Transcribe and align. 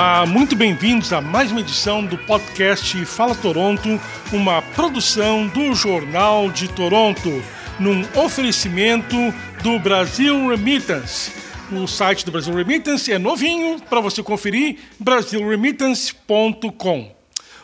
Olá, 0.00 0.24
muito 0.24 0.56
bem-vindos 0.56 1.12
a 1.12 1.20
mais 1.20 1.52
uma 1.52 1.60
edição 1.60 2.02
do 2.02 2.16
podcast 2.16 3.04
Fala 3.04 3.34
Toronto, 3.34 4.00
uma 4.32 4.62
produção 4.62 5.46
do 5.48 5.74
Jornal 5.74 6.50
de 6.50 6.68
Toronto, 6.68 7.44
num 7.78 8.02
oferecimento 8.14 9.14
do 9.62 9.78
Brasil 9.78 10.48
Remittance. 10.48 11.30
O 11.70 11.86
site 11.86 12.24
do 12.24 12.32
Brasil 12.32 12.54
Remittance 12.54 13.12
é 13.12 13.18
novinho 13.18 13.78
para 13.90 14.00
você 14.00 14.22
conferir, 14.22 14.78
brasilremittance.com. 14.98 17.14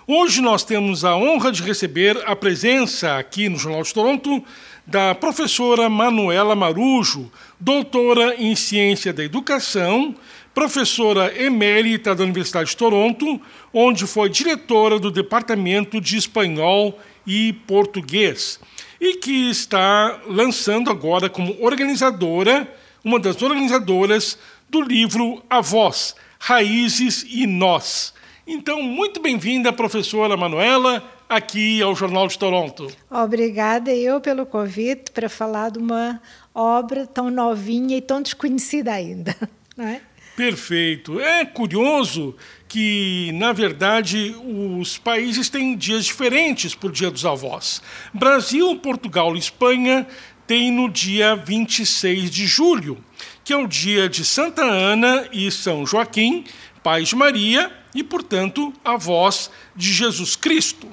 Hoje 0.06 0.42
nós 0.42 0.62
temos 0.62 1.06
a 1.06 1.16
honra 1.16 1.50
de 1.50 1.62
receber 1.62 2.22
a 2.26 2.36
presença 2.36 3.16
aqui 3.16 3.48
no 3.48 3.56
Jornal 3.56 3.82
de 3.82 3.94
Toronto 3.94 4.44
da 4.86 5.14
professora 5.14 5.88
Manuela 5.88 6.54
Marujo, 6.54 7.32
doutora 7.58 8.36
em 8.36 8.54
Ciência 8.54 9.12
da 9.12 9.24
Educação, 9.24 10.14
professora 10.56 11.38
emérita 11.38 12.14
da 12.14 12.24
Universidade 12.24 12.70
de 12.70 12.76
Toronto, 12.78 13.38
onde 13.74 14.06
foi 14.06 14.30
diretora 14.30 14.98
do 14.98 15.10
Departamento 15.10 16.00
de 16.00 16.16
Espanhol 16.16 16.98
e 17.26 17.52
Português, 17.66 18.58
e 18.98 19.16
que 19.18 19.50
está 19.50 20.18
lançando 20.26 20.90
agora 20.90 21.28
como 21.28 21.54
organizadora, 21.62 22.66
uma 23.04 23.20
das 23.20 23.42
organizadoras 23.42 24.38
do 24.66 24.80
livro 24.80 25.42
A 25.50 25.60
Voz, 25.60 26.16
Raízes 26.38 27.26
e 27.28 27.46
Nós. 27.46 28.14
Então, 28.46 28.80
muito 28.80 29.20
bem-vinda, 29.20 29.74
professora 29.74 30.38
Manuela, 30.38 31.04
aqui 31.28 31.82
ao 31.82 31.94
Jornal 31.94 32.28
de 32.28 32.38
Toronto. 32.38 32.90
Obrigada 33.10 33.94
eu 33.94 34.22
pelo 34.22 34.46
convite 34.46 35.10
para 35.10 35.28
falar 35.28 35.70
de 35.70 35.78
uma 35.78 36.18
obra 36.54 37.06
tão 37.06 37.30
novinha 37.30 37.98
e 37.98 38.00
tão 38.00 38.22
desconhecida 38.22 38.90
ainda, 38.90 39.36
não 39.76 39.84
é? 39.84 40.00
Perfeito. 40.36 41.18
É 41.18 41.46
curioso 41.46 42.36
que, 42.68 43.30
na 43.32 43.54
verdade, 43.54 44.36
os 44.78 44.98
países 44.98 45.48
têm 45.48 45.74
dias 45.74 46.04
diferentes 46.04 46.74
por 46.74 46.92
Dia 46.92 47.10
dos 47.10 47.24
Avós. 47.24 47.80
Brasil, 48.12 48.76
Portugal 48.76 49.34
e 49.34 49.38
Espanha 49.38 50.06
têm 50.46 50.70
no 50.70 50.90
dia 50.90 51.34
26 51.34 52.30
de 52.30 52.46
julho, 52.46 53.02
que 53.42 53.52
é 53.54 53.56
o 53.56 53.66
dia 53.66 54.10
de 54.10 54.26
Santa 54.26 54.62
Ana 54.62 55.26
e 55.32 55.50
São 55.50 55.86
Joaquim, 55.86 56.44
pais 56.82 57.08
de 57.08 57.16
Maria 57.16 57.72
e, 57.94 58.04
portanto, 58.04 58.74
avós 58.84 59.50
de 59.74 59.90
Jesus 59.90 60.36
Cristo. 60.36 60.86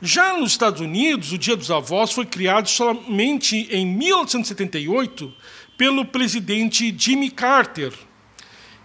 Já 0.00 0.38
nos 0.38 0.52
Estados 0.52 0.80
Unidos, 0.80 1.32
o 1.32 1.38
Dia 1.38 1.56
dos 1.56 1.72
Avós 1.72 2.12
foi 2.12 2.24
criado 2.24 2.68
somente 2.68 3.66
em 3.72 3.84
1978 3.84 5.34
pelo 5.76 6.04
presidente 6.04 6.94
Jimmy 6.96 7.30
Carter. 7.30 7.92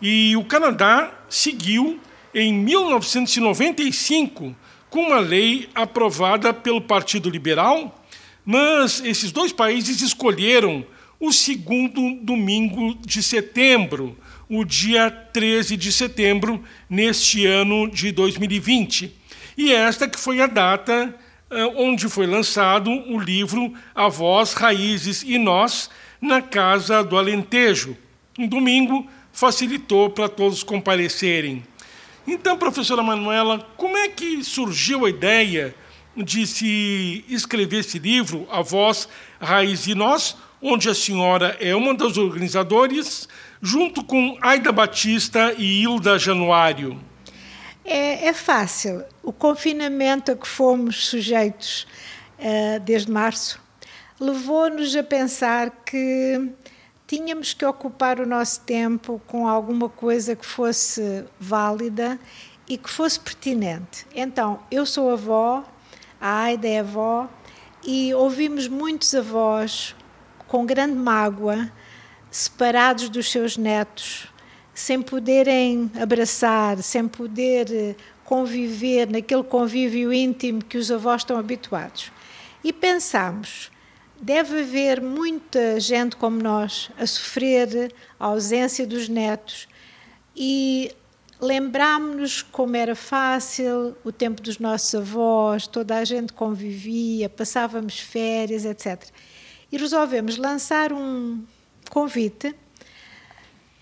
E 0.05 0.35
o 0.35 0.43
Canadá 0.43 1.13
seguiu 1.29 1.97
em 2.35 2.53
1995 2.53 4.53
com 4.89 4.99
uma 4.99 5.19
lei 5.19 5.69
aprovada 5.73 6.53
pelo 6.53 6.81
Partido 6.81 7.29
Liberal, 7.29 8.03
mas 8.45 9.01
esses 9.05 9.31
dois 9.31 9.53
países 9.53 10.01
escolheram 10.01 10.85
o 11.21 11.31
segundo 11.31 12.15
domingo 12.21 12.95
de 12.95 13.23
setembro, 13.23 14.17
o 14.49 14.65
dia 14.65 15.09
13 15.09 15.77
de 15.77 15.89
setembro, 15.89 16.61
neste 16.89 17.45
ano 17.45 17.89
de 17.89 18.11
2020. 18.11 19.09
E 19.57 19.71
esta 19.71 20.05
que 20.05 20.19
foi 20.19 20.41
a 20.41 20.47
data 20.47 21.15
uh, 21.49 21.81
onde 21.81 22.09
foi 22.09 22.27
lançado 22.27 22.91
o 22.91 23.17
livro 23.17 23.73
A 23.95 24.09
Voz, 24.09 24.51
Raízes 24.51 25.23
e 25.23 25.37
Nós, 25.37 25.89
na 26.19 26.41
Casa 26.41 27.01
do 27.01 27.17
Alentejo. 27.17 27.95
Um 28.37 28.47
domingo 28.47 29.07
facilitou 29.33 30.11
para 30.11 30.29
todos 30.29 30.63
comparecerem. 30.63 31.65
Então, 32.25 32.57
professora 32.57 33.03
Manuela, 33.03 33.67
como 33.75 33.97
é 33.97 34.07
que 34.07 34.41
surgiu 34.43 35.05
a 35.05 35.09
ideia 35.09 35.75
de 36.15 36.45
se 36.45 37.25
escrever 37.27 37.79
esse 37.79 37.99
livro, 37.99 38.47
A 38.49 38.61
Voz, 38.61 39.09
Raiz 39.41 39.87
e 39.87 39.95
Nós, 39.95 40.37
onde 40.61 40.87
a 40.87 40.93
senhora 40.93 41.57
é 41.59 41.75
uma 41.75 41.93
das 41.93 42.15
organizadoras, 42.17 43.27
junto 43.61 44.03
com 44.03 44.37
Aida 44.41 44.71
Batista 44.71 45.53
e 45.57 45.81
Hilda 45.81 46.17
Januário? 46.17 46.97
É, 47.83 48.27
é 48.27 48.33
fácil. 48.33 49.03
O 49.21 49.33
confinamento 49.33 50.31
a 50.31 50.35
que 50.35 50.47
fomos 50.47 51.07
sujeitos 51.07 51.85
uh, 52.39 52.79
desde 52.81 53.11
março 53.11 53.59
levou-nos 54.19 54.95
a 54.95 55.03
pensar 55.03 55.69
que 55.85 56.49
tínhamos 57.15 57.53
que 57.53 57.63
ocupar 57.63 58.19
o 58.19 58.25
nosso 58.25 58.61
tempo 58.61 59.21
com 59.27 59.47
alguma 59.47 59.87
coisa 59.87 60.35
que 60.35 60.43
fosse 60.43 61.23
válida 61.39 62.19
e 62.67 62.75
que 62.75 62.89
fosse 62.89 63.19
pertinente. 63.19 64.07
Então, 64.15 64.59
eu 64.71 64.83
sou 64.83 65.11
avó, 65.11 65.63
a 66.19 66.41
Aida 66.45 66.67
é 66.67 66.79
avó, 66.79 67.29
e 67.83 68.11
ouvimos 68.15 68.67
muitos 68.67 69.13
avós 69.13 69.95
com 70.47 70.65
grande 70.65 70.95
mágoa, 70.95 71.71
separados 72.31 73.09
dos 73.09 73.31
seus 73.31 73.57
netos, 73.57 74.27
sem 74.73 74.99
poderem 74.99 75.91
abraçar, 76.01 76.81
sem 76.81 77.07
poder 77.07 77.67
eh, 77.71 77.95
conviver 78.25 79.07
naquele 79.07 79.43
convívio 79.43 80.11
íntimo 80.11 80.63
que 80.63 80.79
os 80.79 80.89
avós 80.89 81.21
estão 81.21 81.37
habituados. 81.37 82.11
E 82.63 82.73
pensamos, 82.73 83.71
deve 84.23 84.61
haver 84.61 85.01
muita 85.01 85.77
gente 85.81 86.15
como 86.15 86.41
nós 86.41 86.89
a 86.97 87.05
sofrer 87.05 87.93
a 88.17 88.27
ausência 88.27 88.87
dos 88.87 89.09
netos 89.09 89.67
e 90.33 90.95
lembrámos-nos 91.41 92.41
como 92.41 92.77
era 92.77 92.95
fácil 92.95 93.97
o 94.01 94.13
tempo 94.13 94.41
dos 94.41 94.59
nossos 94.59 94.95
avós, 94.95 95.67
toda 95.67 95.97
a 95.97 96.05
gente 96.05 96.31
convivia, 96.31 97.27
passávamos 97.27 97.99
férias, 97.99 98.63
etc. 98.63 99.03
E 99.69 99.77
resolvemos 99.77 100.37
lançar 100.37 100.93
um 100.93 101.43
convite 101.89 102.55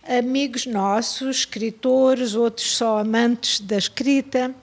amigos 0.03 0.66
nossos, 0.66 1.38
escritores, 1.38 2.34
outros 2.34 2.75
só 2.75 2.97
amantes 2.97 3.59
da 3.59 3.78
escrita, 3.78 4.56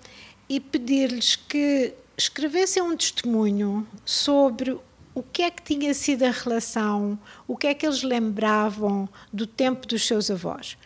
e 0.48 0.58
pedir-lhes 0.58 1.36
que 1.36 1.94
escrevessem 2.16 2.82
um 2.82 2.96
testemunho 2.96 3.86
sobre 4.04 4.76
o 5.18 5.22
que 5.22 5.42
é 5.42 5.50
que 5.50 5.62
tinha 5.62 5.92
sido 5.92 6.24
a 6.24 6.30
relação, 6.30 7.18
o 7.46 7.56
que 7.56 7.66
é 7.66 7.74
que 7.74 7.84
eles 7.84 8.02
lembravam 8.02 9.08
do 9.32 9.46
tempo 9.46 9.86
dos 9.86 10.06
seus 10.06 10.30
avós. 10.30 10.76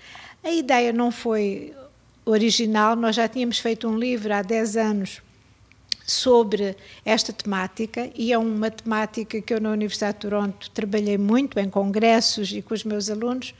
A 0.42 0.50
ideia 0.50 0.92
não 0.92 1.10
foi 1.10 1.74
original, 2.24 2.96
nós 2.96 3.16
já 3.16 3.28
tínhamos 3.28 3.58
feito 3.58 3.86
um 3.88 3.98
livro 3.98 4.32
há 4.32 4.42
10 4.42 4.76
anos 4.76 5.22
sobre 6.06 6.76
esta 7.04 7.32
temática 7.32 8.10
e 8.14 8.32
é 8.32 8.38
uma 8.38 8.70
temática 8.70 9.40
que 9.40 9.54
eu 9.54 9.60
na 9.60 9.70
Universidade 9.70 10.14
de 10.14 10.20
Toronto 10.20 10.70
trabalhei 10.70 11.18
muito 11.18 11.58
em 11.60 11.68
congressos 11.68 12.52
e 12.52 12.62
com 12.62 12.74
os 12.74 12.84
meus 12.84 13.08
alunos 13.10 13.54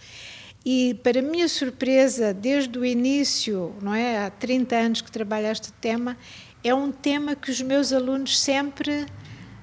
e, 0.65 0.95
para 1.03 1.21
minha 1.21 1.49
surpresa, 1.49 2.33
desde 2.33 2.79
o 2.79 2.85
início, 2.85 3.75
não 3.83 3.95
é, 3.95 4.27
há 4.27 4.31
30 4.31 4.77
anos 4.77 5.01
que 5.01 5.11
trabalho 5.11 5.49
este 5.49 5.73
tema, 5.73 6.17
é 6.63 6.73
um 6.73 6.93
tema 6.93 7.35
que 7.35 7.51
os 7.51 7.61
meus 7.61 7.93
alunos 7.93 8.39
sempre 8.39 9.07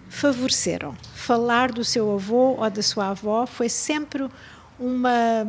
favoreceram. 0.09 0.95
Falar 1.13 1.71
do 1.71 1.85
seu 1.85 2.11
avô 2.11 2.55
ou 2.57 2.69
da 2.69 2.81
sua 2.81 3.09
avó 3.09 3.45
foi 3.45 3.69
sempre 3.69 4.27
uma, 4.79 5.47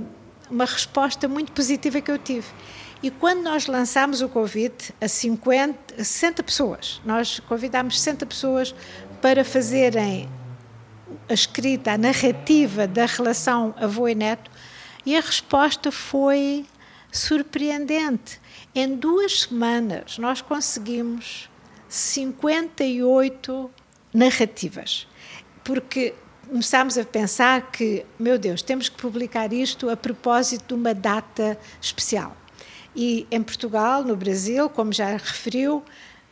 uma 0.51 0.65
resposta 0.65 1.27
muito 1.27 1.51
positiva 1.53 2.01
que 2.01 2.11
eu 2.11 2.19
tive. 2.19 2.47
E 3.03 3.11
quando 3.11 3.43
nós 3.43 3.67
lançámos 3.67 4.21
o 4.21 4.29
convite 4.29 4.95
a 5.01 5.09
50, 5.09 6.05
60 6.05 6.43
pessoas, 6.43 7.01
nós 7.05 7.41
convidámos 7.41 7.99
60 7.99 8.27
pessoas 8.27 8.75
para 9.23 9.43
fazerem 9.43 10.29
a 11.29 11.33
escrita, 11.33 11.93
a 11.93 11.99
narrativa 11.99 12.87
da 12.87 13.07
relação 13.07 13.75
avô 13.79 14.07
e 14.07 14.15
neto, 14.15 14.51
e 15.07 15.17
a 15.17 15.21
resposta 15.21 15.91
foi 15.91 16.67
surpreendente. 17.11 18.39
Em 18.75 18.95
duas 18.95 19.43
semanas, 19.43 20.19
nós 20.19 20.43
conseguimos 20.43 21.49
58 21.89 23.71
narrativas, 24.13 25.07
porque 25.63 26.15
começámos 26.49 26.99
a 26.99 27.05
pensar 27.05 27.71
que, 27.71 28.05
meu 28.19 28.39
Deus, 28.39 28.63
temos 28.63 28.89
que 28.89 28.97
publicar 28.97 29.53
isto 29.53 29.89
a 29.89 29.97
propósito 29.97 30.69
de 30.69 30.75
uma 30.75 30.93
data 30.93 31.59
especial. 31.81 32.37
E 32.95 33.27
em 33.31 33.41
Portugal, 33.43 34.03
no 34.03 34.17
Brasil, 34.17 34.69
como 34.69 34.93
já 34.93 35.11
referiu, 35.11 35.85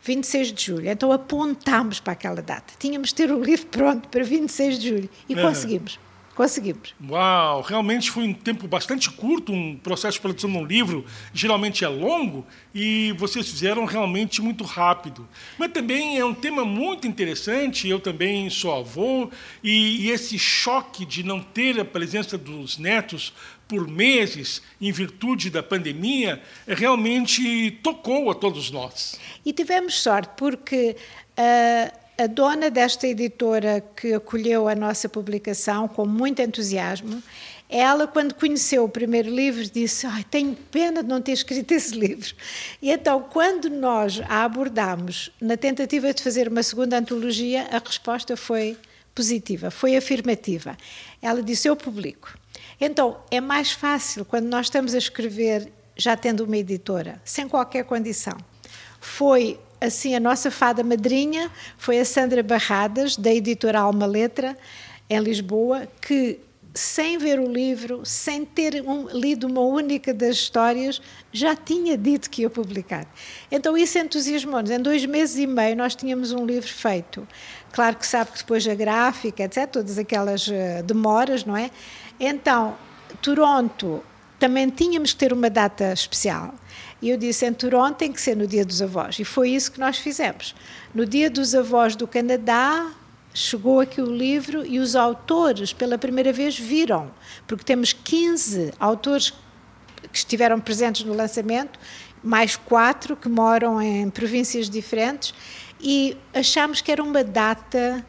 26 0.03 0.51
de 0.51 0.65
julho. 0.65 0.89
Então 0.89 1.11
apontámos 1.11 1.99
para 1.99 2.13
aquela 2.13 2.41
data. 2.41 2.73
Tínhamos 2.77 3.09
de 3.09 3.15
ter 3.15 3.31
o 3.31 3.41
livro 3.41 3.67
pronto 3.67 4.09
para 4.09 4.23
26 4.23 4.79
de 4.79 4.89
julho 4.89 5.09
e 5.27 5.35
conseguimos 5.35 5.99
conseguimos. 6.39 6.95
Uau, 7.05 7.59
realmente 7.59 8.09
foi 8.09 8.23
um 8.23 8.33
tempo 8.33 8.65
bastante 8.65 9.11
curto, 9.11 9.51
um 9.51 9.75
processo 9.75 10.13
de 10.13 10.21
produção 10.21 10.49
de 10.49 10.57
um 10.57 10.65
livro 10.65 11.05
geralmente 11.33 11.83
é 11.83 11.87
longo 11.89 12.47
e 12.73 13.13
vocês 13.17 13.45
fizeram 13.49 13.83
realmente 13.83 14.41
muito 14.41 14.63
rápido. 14.63 15.27
Mas 15.57 15.73
também 15.73 16.17
é 16.17 16.23
um 16.23 16.33
tema 16.33 16.63
muito 16.63 17.05
interessante, 17.05 17.89
eu 17.89 17.99
também 17.99 18.49
sou 18.49 18.73
avô 18.73 19.29
e, 19.61 20.05
e 20.05 20.11
esse 20.11 20.39
choque 20.39 21.05
de 21.05 21.23
não 21.23 21.41
ter 21.41 21.77
a 21.77 21.83
presença 21.83 22.37
dos 22.37 22.77
netos 22.77 23.33
por 23.67 23.85
meses, 23.85 24.61
em 24.79 24.93
virtude 24.93 25.49
da 25.49 25.61
pandemia, 25.61 26.41
realmente 26.65 27.69
tocou 27.83 28.31
a 28.31 28.33
todos 28.33 28.71
nós. 28.71 29.19
E 29.45 29.51
tivemos 29.51 29.95
sorte, 30.01 30.31
porque 30.37 30.95
uh, 31.37 31.99
a 32.19 32.27
dona 32.27 32.69
desta 32.69 33.07
editora 33.07 33.81
que 33.95 34.13
acolheu 34.13 34.67
a 34.67 34.75
nossa 34.75 35.07
publicação 35.07 35.87
com 35.87 36.05
muito 36.05 36.41
entusiasmo, 36.41 37.23
ela, 37.69 38.07
quando 38.07 38.33
conheceu 38.33 38.83
o 38.83 38.89
primeiro 38.89 39.33
livro, 39.33 39.63
disse: 39.63 40.05
Ai, 40.05 40.25
tenho 40.29 40.53
pena 40.53 41.01
de 41.01 41.07
não 41.07 41.21
ter 41.21 41.31
escrito 41.31 41.71
esse 41.71 41.95
livro. 41.95 42.35
E 42.81 42.91
então, 42.91 43.21
quando 43.21 43.69
nós 43.69 44.19
a 44.27 44.43
abordámos 44.43 45.31
na 45.39 45.55
tentativa 45.55 46.13
de 46.13 46.21
fazer 46.21 46.49
uma 46.49 46.61
segunda 46.61 46.97
antologia, 46.97 47.69
a 47.71 47.77
resposta 47.77 48.35
foi 48.35 48.75
positiva, 49.15 49.71
foi 49.71 49.95
afirmativa. 49.95 50.75
Ela 51.21 51.41
disse: 51.41 51.69
Eu 51.69 51.75
publico. 51.77 52.37
Então, 52.81 53.17
é 53.31 53.39
mais 53.39 53.71
fácil 53.71 54.25
quando 54.25 54.47
nós 54.47 54.65
estamos 54.65 54.93
a 54.93 54.97
escrever 54.97 55.71
já 55.95 56.17
tendo 56.17 56.43
uma 56.43 56.57
editora, 56.57 57.21
sem 57.23 57.47
qualquer 57.47 57.85
condição. 57.85 58.35
Foi 58.99 59.57
assim, 59.79 60.15
a 60.15 60.19
nossa 60.19 60.51
fada 60.51 60.83
madrinha 60.83 61.51
foi 61.77 61.99
a 61.99 62.05
Sandra 62.05 62.43
Barradas, 62.43 63.15
da 63.15 63.33
editora 63.33 63.79
Alma 63.79 64.05
Letra, 64.05 64.57
em 65.09 65.19
Lisboa, 65.19 65.87
que, 66.01 66.39
sem 66.73 67.17
ver 67.17 67.39
o 67.39 67.51
livro, 67.51 68.01
sem 68.05 68.45
ter 68.45 68.83
um, 68.85 69.07
lido 69.09 69.47
uma 69.47 69.61
única 69.61 70.13
das 70.13 70.35
histórias, 70.35 71.01
já 71.31 71.55
tinha 71.55 71.97
dito 71.97 72.29
que 72.29 72.43
ia 72.43 72.49
publicar. 72.49 73.07
Então 73.51 73.77
isso 73.77 73.97
entusiasmou-nos. 73.97 74.69
Em 74.69 74.79
dois 74.79 75.05
meses 75.05 75.37
e 75.37 75.47
meio 75.47 75.75
nós 75.75 75.95
tínhamos 75.95 76.31
um 76.31 76.45
livro 76.45 76.71
feito. 76.71 77.27
Claro 77.71 77.95
que 77.95 78.05
sabe 78.05 78.31
que 78.31 78.37
depois 78.39 78.67
a 78.67 78.75
gráfica, 78.75 79.43
etc., 79.43 79.67
todas 79.67 79.97
aquelas 79.97 80.47
uh, 80.47 80.83
demoras, 80.83 81.43
não 81.45 81.57
é? 81.57 81.71
Então, 82.19 82.77
Toronto, 83.21 84.03
também 84.39 84.69
tínhamos 84.69 85.13
que 85.13 85.19
ter 85.19 85.33
uma 85.33 85.49
data 85.49 85.91
especial. 85.91 86.53
E 87.01 87.09
eu 87.09 87.17
disse: 87.17 87.45
em 87.45 87.53
Toronto 87.53 87.97
tem 87.97 88.11
que 88.11 88.21
ser 88.21 88.35
no 88.35 88.47
Dia 88.47 88.65
dos 88.65 88.81
Avós. 88.81 89.19
E 89.19 89.23
foi 89.23 89.49
isso 89.49 89.71
que 89.71 89.79
nós 89.79 89.97
fizemos. 89.97 90.55
No 90.93 91.05
Dia 91.05 91.29
dos 91.29 91.55
Avós 91.55 91.95
do 91.95 92.07
Canadá, 92.07 92.91
chegou 93.33 93.79
aqui 93.79 94.01
o 94.01 94.05
livro 94.05 94.65
e 94.65 94.79
os 94.79 94.95
autores, 94.95 95.71
pela 95.71 95.97
primeira 95.97 96.33
vez, 96.33 96.57
viram. 96.57 97.11
Porque 97.47 97.63
temos 97.63 97.93
15 97.93 98.73
autores 98.79 99.33
que 100.11 100.17
estiveram 100.17 100.59
presentes 100.59 101.03
no 101.03 101.13
lançamento, 101.13 101.79
mais 102.23 102.55
quatro 102.55 103.15
que 103.15 103.29
moram 103.29 103.81
em 103.81 104.09
províncias 104.09 104.69
diferentes, 104.69 105.33
e 105.79 106.17
achámos 106.33 106.81
que 106.81 106.91
era 106.91 107.01
uma 107.01 107.23
data 107.23 108.05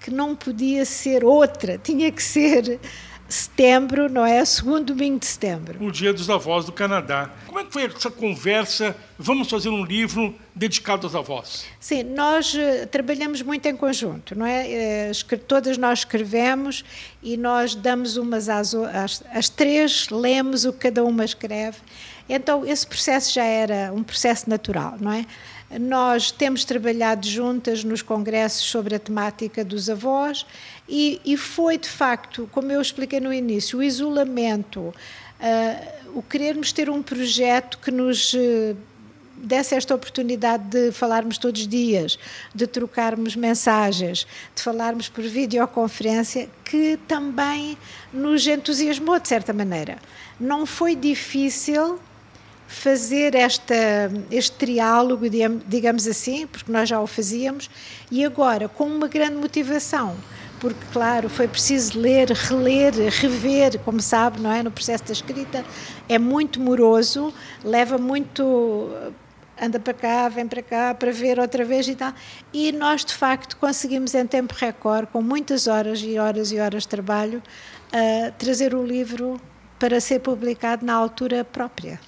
que 0.00 0.10
não 0.10 0.36
podia 0.36 0.84
ser 0.84 1.24
outra, 1.24 1.78
tinha 1.82 2.10
que 2.12 2.22
ser 2.22 2.78
setembro, 3.26 4.08
não 4.10 4.24
é? 4.24 4.44
Segundo 4.44 4.92
domingo 4.92 5.18
de 5.18 5.26
setembro. 5.26 5.82
O 5.82 5.90
Dia 5.90 6.12
dos 6.12 6.28
Avós 6.28 6.66
do 6.66 6.72
Canadá. 6.72 7.30
É 7.64 7.66
que 7.66 7.72
foi 7.72 7.84
essa 7.84 8.10
conversa? 8.10 8.94
Vamos 9.18 9.48
fazer 9.48 9.70
um 9.70 9.84
livro 9.84 10.34
dedicado 10.54 11.06
aos 11.06 11.14
avós? 11.14 11.64
Sim, 11.80 12.02
nós 12.02 12.52
uh, 12.54 12.86
trabalhamos 12.90 13.40
muito 13.40 13.66
em 13.66 13.74
conjunto, 13.74 14.38
não 14.38 14.44
é? 14.44 15.10
Uh, 15.10 15.38
todas 15.38 15.78
nós 15.78 16.00
escrevemos 16.00 16.84
e 17.22 17.38
nós 17.38 17.74
damos 17.74 18.18
umas 18.18 18.50
às, 18.50 18.74
às, 18.74 19.22
às 19.32 19.48
três, 19.48 20.10
lemos 20.10 20.66
o 20.66 20.72
que 20.74 20.80
cada 20.80 21.02
uma 21.02 21.24
escreve. 21.24 21.78
Então, 22.28 22.66
esse 22.66 22.86
processo 22.86 23.32
já 23.32 23.44
era 23.44 23.90
um 23.94 24.02
processo 24.02 24.48
natural, 24.48 24.96
não 25.00 25.12
é? 25.12 25.24
Nós 25.78 26.30
temos 26.30 26.64
trabalhado 26.64 27.26
juntas 27.26 27.82
nos 27.82 28.02
congressos 28.02 28.62
sobre 28.62 28.94
a 28.94 28.98
temática 28.98 29.64
dos 29.64 29.88
avós 29.88 30.44
e, 30.86 31.20
e 31.24 31.36
foi, 31.36 31.78
de 31.78 31.88
facto, 31.88 32.48
como 32.52 32.70
eu 32.70 32.80
expliquei 32.80 33.20
no 33.20 33.32
início, 33.32 33.78
o 33.78 33.82
isolamento, 33.82 34.94
o 36.14 36.22
querermos 36.22 36.72
ter 36.72 36.88
um 36.88 37.02
projeto 37.02 37.78
que 37.78 37.90
nos. 37.90 38.32
Uh, 38.34 38.76
desse 39.36 39.74
esta 39.74 39.94
oportunidade 39.94 40.64
de 40.68 40.92
falarmos 40.92 41.38
todos 41.38 41.62
os 41.62 41.68
dias, 41.68 42.18
de 42.54 42.66
trocarmos 42.66 43.36
mensagens, 43.36 44.26
de 44.54 44.62
falarmos 44.62 45.08
por 45.08 45.24
videoconferência, 45.24 46.48
que 46.64 46.98
também 47.08 47.76
nos 48.12 48.46
entusiasmou 48.46 49.18
de 49.20 49.28
certa 49.28 49.52
maneira. 49.52 49.98
Não 50.40 50.64
foi 50.64 50.96
difícil 50.96 51.98
fazer 52.66 53.34
esta, 53.34 53.74
este 54.30 54.52
triálogo, 54.52 55.26
digamos 55.66 56.06
assim, 56.06 56.46
porque 56.46 56.72
nós 56.72 56.88
já 56.88 57.00
o 57.00 57.06
fazíamos, 57.06 57.68
e 58.10 58.24
agora 58.24 58.68
com 58.68 58.84
uma 58.84 59.06
grande 59.06 59.36
motivação, 59.36 60.16
porque, 60.60 60.80
claro, 60.92 61.28
foi 61.28 61.46
preciso 61.46 61.98
ler, 61.98 62.30
reler, 62.30 62.94
rever, 63.10 63.78
como 63.80 64.00
sabe, 64.00 64.40
não 64.40 64.52
é? 64.52 64.62
No 64.62 64.70
processo 64.70 65.04
da 65.04 65.12
escrita 65.12 65.64
é 66.08 66.18
muito 66.18 66.60
moroso, 66.60 67.32
leva 67.62 67.98
muito. 67.98 68.90
anda 69.60 69.78
para 69.78 69.94
cá, 69.94 70.28
vem 70.28 70.46
para 70.46 70.62
cá, 70.62 70.94
para 70.94 71.12
ver 71.12 71.38
outra 71.38 71.64
vez 71.64 71.86
e 71.88 71.94
tal. 71.94 72.12
E 72.52 72.72
nós, 72.72 73.04
de 73.04 73.14
facto, 73.14 73.56
conseguimos 73.56 74.14
em 74.14 74.26
tempo 74.26 74.54
recorde, 74.56 75.08
com 75.12 75.22
muitas 75.22 75.66
horas 75.66 76.00
e 76.02 76.18
horas 76.18 76.52
e 76.52 76.58
horas 76.58 76.82
de 76.82 76.88
trabalho, 76.88 77.42
uh, 77.92 78.32
trazer 78.38 78.74
o 78.74 78.84
livro 78.84 79.40
para 79.78 80.00
ser 80.00 80.20
publicado 80.20 80.84
na 80.84 80.94
altura 80.94 81.44
própria. 81.44 82.00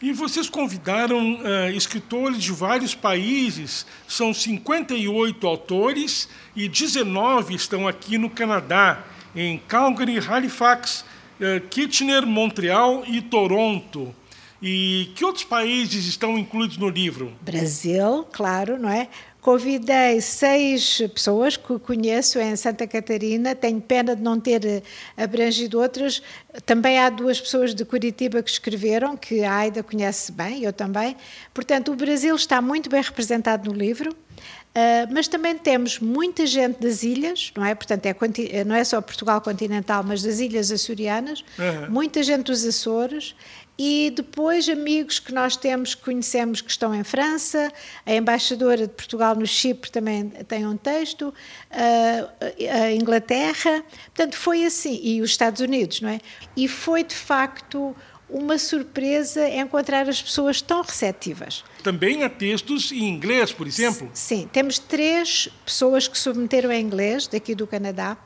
E 0.00 0.12
vocês 0.12 0.48
convidaram 0.48 1.34
uh, 1.34 1.70
escritores 1.74 2.40
de 2.40 2.52
vários 2.52 2.94
países, 2.94 3.84
são 4.06 4.32
58 4.32 5.44
autores 5.44 6.28
e 6.54 6.68
19 6.68 7.56
estão 7.56 7.88
aqui 7.88 8.16
no 8.16 8.30
Canadá, 8.30 9.02
em 9.34 9.58
Calgary, 9.58 10.18
Halifax, 10.18 11.04
uh, 11.40 11.60
Kitchener, 11.68 12.24
Montreal 12.24 13.02
e 13.08 13.20
Toronto. 13.20 14.14
E 14.62 15.10
que 15.16 15.24
outros 15.24 15.44
países 15.44 16.06
estão 16.06 16.38
incluídos 16.38 16.76
no 16.76 16.88
livro? 16.88 17.32
Brasil, 17.40 18.24
claro, 18.32 18.78
não 18.78 18.88
é? 18.88 19.08
Convidei 19.48 20.20
seis 20.20 21.00
pessoas 21.14 21.56
que 21.56 21.78
conheço 21.78 22.38
em 22.38 22.54
Santa 22.54 22.86
Catarina, 22.86 23.54
tenho 23.54 23.80
pena 23.80 24.14
de 24.14 24.20
não 24.20 24.38
ter 24.38 24.62
eh, 24.62 24.82
abrangido 25.16 25.80
outras. 25.80 26.22
Também 26.66 26.98
há 26.98 27.08
duas 27.08 27.40
pessoas 27.40 27.74
de 27.74 27.82
Curitiba 27.82 28.42
que 28.42 28.50
escreveram, 28.50 29.16
que 29.16 29.42
a 29.44 29.54
Aida 29.54 29.82
conhece 29.82 30.30
bem, 30.32 30.64
eu 30.64 30.70
também. 30.70 31.16
Portanto, 31.54 31.92
o 31.92 31.96
Brasil 31.96 32.36
está 32.36 32.60
muito 32.60 32.90
bem 32.90 33.00
representado 33.00 33.72
no 33.72 33.74
livro. 33.74 34.10
Uh, 34.10 35.10
mas 35.10 35.26
também 35.26 35.56
temos 35.56 35.98
muita 35.98 36.46
gente 36.46 36.78
das 36.78 37.02
ilhas, 37.02 37.50
não 37.56 37.64
é? 37.64 37.74
Portanto, 37.74 38.04
é, 38.06 38.64
não 38.64 38.76
é 38.76 38.84
só 38.84 39.00
Portugal 39.00 39.40
continental, 39.40 40.04
mas 40.06 40.22
das 40.22 40.40
ilhas 40.40 40.70
açorianas, 40.70 41.42
uhum. 41.58 41.90
muita 41.90 42.22
gente 42.22 42.44
dos 42.44 42.64
Açores 42.66 43.34
e 43.78 44.10
depois 44.10 44.68
amigos 44.68 45.20
que 45.20 45.32
nós 45.32 45.56
temos, 45.56 45.94
que 45.94 46.02
conhecemos 46.02 46.60
que 46.60 46.70
estão 46.70 46.92
em 46.92 47.04
França, 47.04 47.72
a 48.04 48.12
embaixadora 48.12 48.88
de 48.88 48.92
Portugal 48.92 49.36
no 49.36 49.46
Chipre 49.46 49.90
também 49.90 50.28
tem 50.48 50.66
um 50.66 50.76
texto, 50.76 51.32
a 51.70 52.92
Inglaterra, 52.92 53.84
portanto 54.06 54.36
foi 54.36 54.64
assim, 54.64 55.00
e 55.02 55.22
os 55.22 55.30
Estados 55.30 55.60
Unidos, 55.60 56.00
não 56.00 56.08
é? 56.08 56.20
E 56.56 56.66
foi 56.66 57.04
de 57.04 57.14
facto 57.14 57.94
uma 58.28 58.58
surpresa 58.58 59.48
encontrar 59.48 60.08
as 60.08 60.20
pessoas 60.20 60.60
tão 60.60 60.82
receptivas. 60.82 61.64
Também 61.82 62.24
há 62.24 62.28
textos 62.28 62.92
em 62.92 63.08
inglês, 63.08 63.52
por 63.52 63.66
exemplo? 63.66 64.10
Sim, 64.12 64.48
temos 64.52 64.78
três 64.78 65.48
pessoas 65.64 66.08
que 66.08 66.18
submeteram 66.18 66.70
em 66.72 66.82
inglês, 66.82 67.26
daqui 67.26 67.54
do 67.54 67.66
Canadá, 67.66 68.18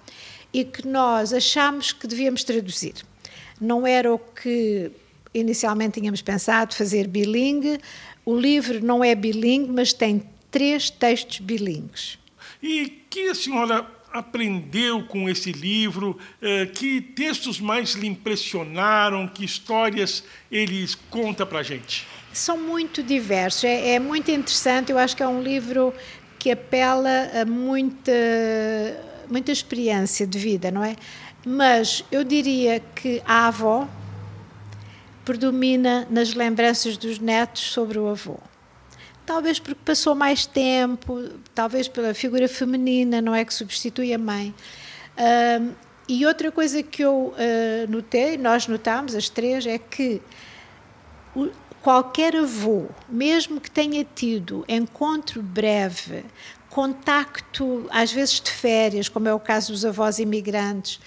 e 0.52 0.64
que 0.64 0.86
nós 0.86 1.32
achamos 1.32 1.92
que 1.92 2.06
devíamos 2.06 2.42
traduzir. 2.42 2.94
Não 3.60 3.86
era 3.86 4.12
o 4.12 4.18
que 4.18 4.90
inicialmente 5.34 6.00
tínhamos 6.00 6.22
pensado 6.22 6.74
fazer 6.74 7.06
bilingue. 7.06 7.78
O 8.24 8.38
livro 8.38 8.84
não 8.84 9.02
é 9.02 9.14
bilingue, 9.14 9.72
mas 9.72 9.92
tem 9.92 10.22
três 10.50 10.90
textos 10.90 11.38
bilingues. 11.38 12.18
E 12.62 13.02
que 13.10 13.28
a 13.28 13.34
senhora 13.34 13.86
aprendeu 14.12 15.04
com 15.04 15.28
esse 15.28 15.50
livro? 15.52 16.18
Eh, 16.40 16.66
que 16.66 17.00
textos 17.00 17.58
mais 17.58 17.92
lhe 17.94 18.06
impressionaram? 18.06 19.26
Que 19.26 19.44
histórias 19.44 20.22
eles 20.50 20.94
conta 20.94 21.46
para 21.46 21.60
a 21.60 21.62
gente? 21.62 22.06
São 22.32 22.56
muito 22.56 23.02
diversos. 23.02 23.64
É, 23.64 23.94
é, 23.94 23.98
muito 23.98 24.30
interessante. 24.30 24.92
Eu 24.92 24.98
acho 24.98 25.16
que 25.16 25.22
é 25.22 25.28
um 25.28 25.42
livro 25.42 25.92
que 26.38 26.50
apela 26.50 27.30
a 27.40 27.44
muita, 27.44 28.12
muita 29.28 29.52
experiência 29.52 30.26
de 30.26 30.38
vida, 30.38 30.70
não 30.70 30.84
é? 30.84 30.96
Mas 31.44 32.04
eu 32.10 32.22
diria 32.22 32.80
que 32.94 33.22
a 33.24 33.48
avó, 33.48 33.88
predomina 35.24 36.06
nas 36.10 36.34
lembranças 36.34 36.96
dos 36.96 37.18
netos 37.18 37.62
sobre 37.62 37.98
o 37.98 38.08
avô. 38.08 38.38
Talvez 39.24 39.58
porque 39.58 39.80
passou 39.84 40.14
mais 40.14 40.46
tempo, 40.46 41.30
talvez 41.54 41.86
pela 41.86 42.12
figura 42.12 42.48
feminina, 42.48 43.20
não 43.20 43.34
é 43.34 43.44
que 43.44 43.54
substitui 43.54 44.12
a 44.12 44.18
mãe. 44.18 44.52
E 46.08 46.26
outra 46.26 46.50
coisa 46.50 46.82
que 46.82 47.02
eu 47.02 47.32
uh, 47.32 47.90
notei, 47.90 48.36
nós 48.36 48.66
notámos, 48.66 49.14
as 49.14 49.28
três, 49.28 49.64
é 49.66 49.78
que 49.78 50.20
o, 51.34 51.48
qualquer 51.80 52.36
avô, 52.36 52.86
mesmo 53.08 53.60
que 53.60 53.70
tenha 53.70 54.04
tido 54.04 54.64
encontro 54.68 55.40
breve, 55.40 56.24
contacto, 56.68 57.86
às 57.90 58.12
vezes 58.12 58.40
de 58.40 58.50
férias, 58.50 59.08
como 59.08 59.28
é 59.28 59.34
o 59.34 59.40
caso 59.40 59.72
dos 59.72 59.84
avós 59.84 60.18
imigrantes, 60.18 61.00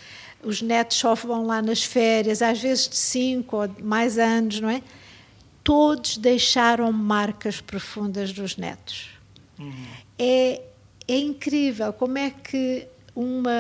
os 0.45 0.61
netos 0.61 0.97
só 0.97 1.15
vão 1.15 1.45
lá 1.45 1.61
nas 1.61 1.83
férias, 1.83 2.41
às 2.41 2.61
vezes 2.61 2.87
de 2.87 2.95
cinco 2.95 3.57
ou 3.57 3.69
mais 3.81 4.17
anos, 4.17 4.61
não 4.61 4.69
é? 4.69 4.81
Todos 5.63 6.17
deixaram 6.17 6.91
marcas 6.91 7.59
profundas 7.59 8.31
dos 8.31 8.55
netos. 8.55 9.09
Uhum. 9.59 9.85
É, 10.17 10.61
é 11.07 11.17
incrível 11.17 11.91
como 11.91 12.17
é 12.17 12.29
que 12.29 12.87
uma 13.15 13.51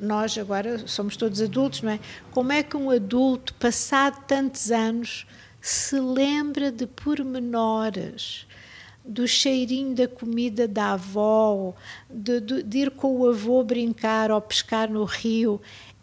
nós 0.00 0.38
agora 0.38 0.86
somos 0.86 1.16
todos 1.16 1.42
adultos, 1.42 1.82
não 1.82 1.90
é? 1.90 2.00
Como 2.30 2.52
é 2.52 2.62
que 2.62 2.76
um 2.76 2.90
adulto 2.90 3.52
passado 3.54 4.24
tantos 4.26 4.70
anos 4.70 5.26
se 5.60 5.98
lembra 5.98 6.72
de 6.72 6.86
pormenores, 6.86 8.46
do 9.04 9.26
cheirinho 9.26 9.94
da 9.94 10.06
comida 10.06 10.68
da 10.68 10.92
avó, 10.92 11.74
de, 12.08 12.40
de, 12.40 12.62
de, 12.62 12.78
ir 12.78 12.90
com 12.90 13.20
o 13.20 13.28
avô 13.28 13.62
brincar 13.64 14.30
ou 14.30 14.40
pescar 14.40 14.90
no 14.90 15.04
rio. 15.04 15.60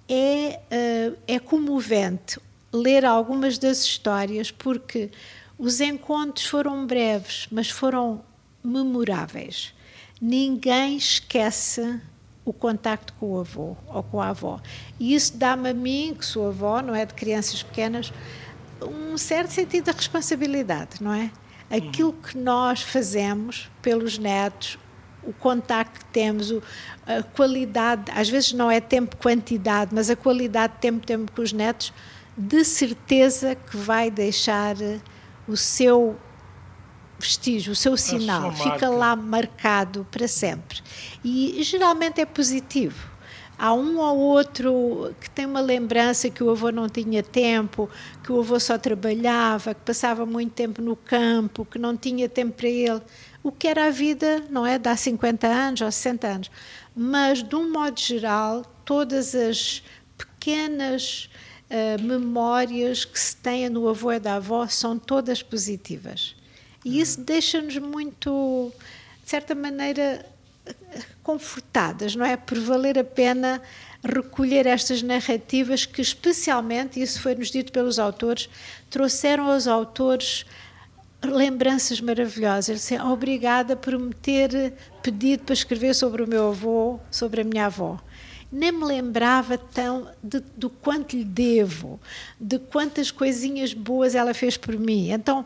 É, 0.10 0.60
uh, 0.72 1.18
é 1.28 1.39
comovente 1.39 2.39
ler 2.74 3.06
algumas 3.06 3.58
das 3.58 3.84
histórias, 3.84 4.51
porque 4.51 5.12
os 5.58 5.80
encontros 5.80 6.46
foram 6.46 6.86
breves, 6.86 7.48
mas 7.51 7.70
foram 7.70 8.24
memoráveis. 8.63 9.74
Ninguém 10.22 10.98
esquece 10.98 12.00
o 12.46 12.54
contacto 12.54 13.13
com 13.20 13.34
o 13.34 13.39
avô 13.39 13.75
ou 13.88 14.04
com 14.04 14.22
a 14.22 14.30
avó. 14.30 14.60
E 15.00 15.13
isso 15.13 15.38
dá-me 15.38 15.70
a 15.70 15.74
mim, 15.74 16.16
que 16.18 16.25
sou 16.25 16.48
avó, 16.48 16.82
não 16.82 16.96
é 16.96 17.06
de 17.06 17.13
crianças 17.13 17.62
pequenas, 17.62 18.12
um 18.82 19.18
certo 19.18 19.51
sentido 19.51 19.86
de 19.86 19.92
responsabilidade, 19.92 21.01
não 21.01 21.13
é? 21.13 21.32
Aquilo 21.70 22.13
que 22.13 22.38
nós 22.38 22.82
fazemos 22.82 23.70
pelos 23.82 24.18
netos, 24.18 24.80
o 25.23 25.33
contacto 25.33 25.99
que 25.99 26.05
temos, 26.05 26.51
a 27.05 27.23
qualidade, 27.23 28.11
às 28.15 28.29
vezes 28.29 28.53
não 28.53 28.69
é 28.69 28.79
tempo 28.79 29.17
quantidade, 29.17 29.93
mas 29.93 30.09
a 30.09 30.15
qualidade 30.15 30.73
de 30.73 30.79
tempo 30.79 31.05
temos 31.05 31.27
com 31.35 31.41
os 31.41 31.53
netos, 31.53 31.93
de 32.38 32.63
certeza 32.63 33.55
que 33.55 33.75
vai 33.75 34.09
deixar 34.09 34.75
o 35.47 35.57
seu 35.57 36.17
vestígio, 37.19 37.73
o 37.73 37.75
seu 37.75 37.97
sinal, 37.97 38.53
fica 38.53 38.89
lá 38.89 39.15
marcado 39.15 40.07
para 40.09 40.27
sempre. 40.27 40.81
E 41.23 41.61
geralmente 41.63 42.21
é 42.21 42.25
positivo. 42.25 43.09
Há 43.62 43.74
um 43.74 44.00
ou 44.00 44.18
outro 44.18 45.13
que 45.20 45.30
tem 45.30 45.46
uma 45.46 45.60
lembrança 45.60 46.30
que 46.30 46.42
o 46.42 46.50
avô 46.50 46.72
não 46.72 46.88
tinha 46.88 47.22
tempo, 47.22 47.89
que 48.24 48.32
o 48.32 48.39
avô 48.39 48.58
só 48.58 48.78
trabalhava, 48.78 49.74
que 49.74 49.82
passava 49.82 50.25
muito 50.25 50.54
tempo 50.54 50.82
no 50.82 50.96
campo, 50.96 51.66
que 51.66 51.78
não 51.78 51.98
tinha 51.98 52.30
tempo 52.30 52.54
para 52.54 52.70
ele. 52.70 53.01
O 53.44 53.51
que 53.51 53.68
era 53.68 53.88
a 53.88 53.89
vida, 53.89 54.46
não 54.50 54.66
é? 54.66 54.80
De 54.80 54.88
há 54.88 54.96
50 54.96 55.46
anos 55.46 55.82
ou 55.82 55.92
60 55.92 56.28
anos. 56.28 56.51
Mas, 56.96 57.44
de 57.44 57.54
um 57.54 57.70
modo 57.70 58.00
geral, 58.00 58.63
todas 58.86 59.36
as 59.36 59.84
pequenas 60.18 61.30
uh, 61.70 62.01
memórias 62.01 63.04
que 63.04 63.20
se 63.20 63.36
têm 63.36 63.68
no 63.68 63.89
avô 63.89 64.13
e 64.13 64.20
da 64.20 64.36
avó 64.36 64.68
são 64.68 64.98
todas 64.98 65.44
positivas. 65.44 66.34
E 66.86 67.01
isso 67.01 67.20
deixa-nos 67.20 67.78
muito, 67.78 68.72
de 69.22 69.30
certa 69.30 69.54
maneira, 69.54 70.25
confortadas, 71.23 72.15
não 72.15 72.25
é? 72.25 72.35
Por 72.35 72.59
valer 72.59 72.97
a 72.97 73.03
pena 73.03 73.61
recolher 74.03 74.65
estas 74.65 75.01
narrativas 75.01 75.85
que, 75.85 76.01
especialmente, 76.01 77.01
isso 77.01 77.21
foi-nos 77.21 77.51
dito 77.51 77.71
pelos 77.71 77.99
autores, 77.99 78.49
trouxeram 78.89 79.51
aos 79.51 79.67
autores 79.67 80.45
lembranças 81.23 81.99
maravilhosas. 81.99 82.77
Assim, 82.77 82.99
Obrigada 82.99 83.75
por 83.75 83.97
me 83.99 84.13
ter 84.13 84.73
pedido 85.03 85.43
para 85.43 85.53
escrever 85.53 85.93
sobre 85.93 86.23
o 86.23 86.27
meu 86.27 86.49
avô, 86.49 86.99
sobre 87.11 87.41
a 87.41 87.43
minha 87.43 87.65
avó. 87.65 87.99
Nem 88.51 88.71
me 88.71 88.83
lembrava 88.83 89.57
tão 89.57 90.07
de, 90.23 90.39
do 90.57 90.69
quanto 90.69 91.15
lhe 91.15 91.23
devo, 91.23 91.99
de 92.39 92.57
quantas 92.57 93.11
coisinhas 93.11 93.73
boas 93.73 94.15
ela 94.15 94.33
fez 94.33 94.57
por 94.57 94.75
mim. 94.75 95.11
Então, 95.11 95.45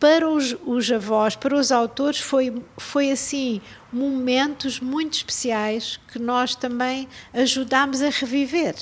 para 0.00 0.28
os, 0.28 0.56
os 0.64 0.90
avós, 0.90 1.36
para 1.36 1.54
os 1.54 1.70
autores, 1.70 2.18
foi, 2.18 2.62
foi 2.78 3.10
assim 3.12 3.60
momentos 3.92 4.80
muito 4.80 5.14
especiais 5.14 6.00
que 6.10 6.18
nós 6.18 6.56
também 6.56 7.06
ajudámos 7.34 8.00
a 8.00 8.08
reviver. 8.08 8.74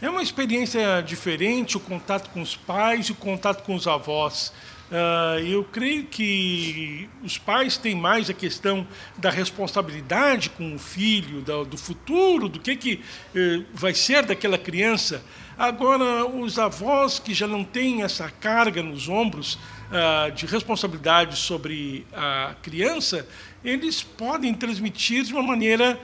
É 0.00 0.08
uma 0.08 0.22
experiência 0.22 1.02
diferente 1.02 1.76
o 1.76 1.80
contato 1.80 2.30
com 2.30 2.40
os 2.40 2.56
pais 2.56 3.06
e 3.06 3.12
o 3.12 3.14
contato 3.14 3.62
com 3.64 3.74
os 3.74 3.86
avós. 3.86 4.52
Uh, 4.90 5.40
eu 5.40 5.64
creio 5.64 6.04
que 6.04 7.08
os 7.22 7.36
pais 7.36 7.76
têm 7.76 7.94
mais 7.94 8.30
a 8.30 8.32
questão 8.32 8.86
da 9.18 9.30
responsabilidade 9.30 10.50
com 10.50 10.74
o 10.74 10.78
filho, 10.78 11.40
do, 11.40 11.64
do 11.64 11.76
futuro, 11.76 12.48
do 12.48 12.60
que, 12.60 12.76
que 12.76 12.94
uh, 12.94 13.64
vai 13.74 13.92
ser 13.94 14.24
daquela 14.24 14.56
criança. 14.56 15.22
Agora, 15.58 16.26
os 16.26 16.58
avós 16.58 17.18
que 17.18 17.32
já 17.32 17.46
não 17.46 17.64
têm 17.64 18.02
essa 18.02 18.30
carga 18.30 18.82
nos 18.82 19.08
ombros, 19.08 19.58
uh, 19.86 20.30
de 20.32 20.46
responsabilidade 20.46 21.36
sobre 21.36 22.06
a 22.12 22.54
criança, 22.62 23.26
eles 23.64 24.02
podem 24.02 24.52
transmitir 24.54 25.24
de 25.24 25.32
uma 25.32 25.42
maneira 25.42 25.98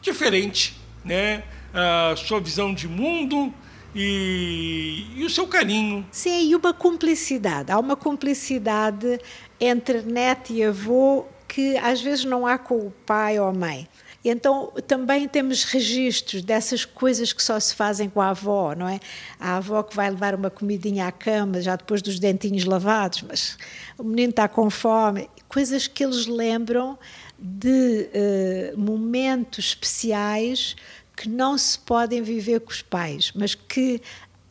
diferente, 0.00 0.76
né? 1.04 1.44
A 1.72 2.14
sua 2.16 2.40
visão 2.40 2.72
de 2.72 2.88
mundo 2.88 3.52
e, 3.94 5.06
e 5.14 5.24
o 5.24 5.30
seu 5.30 5.46
carinho. 5.46 6.06
Sim, 6.10 6.50
e 6.50 6.54
uma 6.54 6.72
cumplicidade. 6.72 7.70
Há 7.70 7.78
uma 7.78 7.96
cumplicidade 7.96 9.18
entre 9.60 10.02
neto 10.02 10.52
e 10.52 10.64
avô 10.64 11.26
que 11.46 11.76
às 11.78 12.00
vezes 12.00 12.24
não 12.24 12.46
há 12.46 12.58
com 12.58 12.78
o 12.78 12.90
pai 13.04 13.38
ou 13.38 13.46
a 13.46 13.52
mãe. 13.52 13.86
Então 14.28 14.72
também 14.86 15.28
temos 15.28 15.64
registros 15.64 16.42
dessas 16.42 16.84
coisas 16.84 17.32
que 17.32 17.42
só 17.42 17.58
se 17.60 17.74
fazem 17.74 18.08
com 18.08 18.20
a 18.20 18.30
avó, 18.30 18.74
não 18.74 18.88
é? 18.88 19.00
A 19.38 19.56
avó 19.56 19.82
que 19.82 19.94
vai 19.94 20.10
levar 20.10 20.34
uma 20.34 20.50
comidinha 20.50 21.06
à 21.06 21.12
cama 21.12 21.60
já 21.60 21.76
depois 21.76 22.02
dos 22.02 22.18
dentinhos 22.18 22.64
lavados, 22.64 23.22
mas 23.22 23.56
o 23.98 24.04
menino 24.04 24.30
está 24.30 24.48
com 24.48 24.68
fome, 24.70 25.28
coisas 25.48 25.86
que 25.86 26.04
eles 26.04 26.26
lembram 26.26 26.98
de 27.38 28.08
uh, 28.74 28.78
momentos 28.78 29.66
especiais 29.66 30.74
que 31.16 31.28
não 31.28 31.56
se 31.56 31.78
podem 31.78 32.22
viver 32.22 32.60
com 32.60 32.70
os 32.70 32.82
pais, 32.82 33.32
mas 33.34 33.54
que 33.54 34.02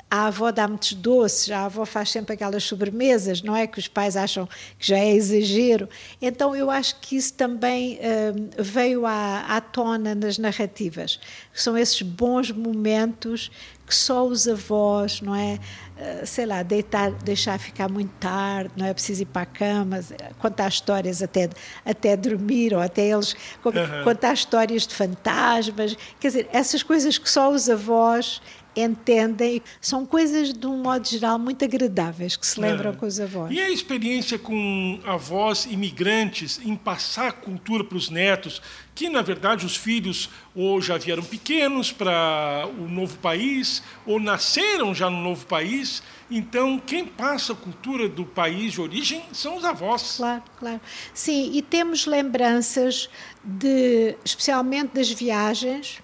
a 0.09 0.27
avó 0.27 0.51
dá 0.51 0.67
muitos 0.67 0.93
doces, 0.93 1.49
a 1.51 1.65
avó 1.65 1.85
faz 1.85 2.11
sempre 2.11 2.33
aquelas 2.33 2.63
sobremesas, 2.63 3.41
não 3.41 3.55
é? 3.55 3.65
Que 3.65 3.79
os 3.79 3.87
pais 3.87 4.15
acham 4.15 4.47
que 4.77 4.87
já 4.87 4.97
é 4.97 5.13
exagero. 5.13 5.89
Então 6.21 6.55
eu 6.55 6.69
acho 6.69 6.99
que 6.99 7.17
isso 7.17 7.33
também 7.33 7.95
uh, 7.95 8.63
veio 8.63 9.05
à, 9.05 9.45
à 9.47 9.59
tona 9.59 10.13
nas 10.13 10.37
narrativas. 10.37 11.19
São 11.53 11.77
esses 11.77 12.01
bons 12.01 12.51
momentos 12.51 13.51
que 13.85 13.93
só 13.93 14.25
os 14.25 14.47
avós, 14.47 15.21
não 15.21 15.35
é? 15.35 15.59
Uh, 15.95 16.25
sei 16.25 16.45
lá, 16.45 16.63
deitar, 16.63 17.11
deixar 17.11 17.59
ficar 17.59 17.89
muito 17.89 18.11
tarde, 18.19 18.71
não 18.75 18.85
é 18.85 18.93
preciso 18.93 19.23
ir 19.23 19.25
para 19.25 19.43
a 19.43 19.45
cama, 19.45 19.99
contar 20.39 20.67
histórias 20.67 21.21
até, 21.21 21.49
até 21.83 22.15
dormir, 22.15 22.73
ou 22.73 22.81
até 22.81 23.09
eles 23.09 23.35
uhum. 23.63 24.03
contar 24.03 24.33
histórias 24.33 24.85
de 24.87 24.93
fantasmas. 24.93 25.95
Quer 26.19 26.27
dizer, 26.27 26.49
essas 26.51 26.83
coisas 26.83 27.17
que 27.17 27.29
só 27.29 27.51
os 27.51 27.69
avós 27.69 28.41
entendem. 28.75 29.61
São 29.79 30.05
coisas, 30.05 30.53
de 30.53 30.67
um 30.67 30.81
modo 30.81 31.07
geral, 31.07 31.39
muito 31.39 31.63
agradáveis 31.63 32.35
que 32.35 32.45
se 32.45 32.59
lembram 32.59 32.91
é. 32.91 32.95
com 32.95 33.05
os 33.05 33.19
avós. 33.19 33.51
E 33.51 33.59
a 33.59 33.69
experiência 33.69 34.37
com 34.37 34.99
avós 35.05 35.65
imigrantes 35.65 36.59
em 36.63 36.75
passar 36.75 37.33
cultura 37.33 37.83
para 37.83 37.97
os 37.97 38.09
netos, 38.09 38.61
que 38.93 39.09
na 39.09 39.21
verdade 39.21 39.65
os 39.65 39.75
filhos 39.75 40.29
ou 40.55 40.81
já 40.81 40.97
vieram 40.97 41.23
pequenos 41.23 41.91
para 41.91 42.67
o 42.77 42.87
novo 42.87 43.17
país, 43.17 43.83
ou 44.05 44.19
nasceram 44.19 44.93
já 44.95 45.09
no 45.09 45.21
novo 45.21 45.45
país. 45.45 46.01
Então, 46.29 46.79
quem 46.79 47.05
passa 47.05 47.53
a 47.53 47.55
cultura 47.55 48.09
do 48.09 48.25
país 48.25 48.73
de 48.73 48.81
origem 48.81 49.23
são 49.31 49.57
os 49.57 49.65
avós. 49.65 50.15
Claro, 50.17 50.43
claro. 50.57 50.81
Sim, 51.13 51.51
e 51.53 51.61
temos 51.61 52.05
lembranças 52.05 53.09
de, 53.43 54.15
especialmente 54.23 54.93
das 54.93 55.11
viagens, 55.11 56.01